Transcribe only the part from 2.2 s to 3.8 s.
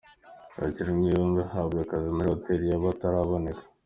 Hotel y’akataraboneka.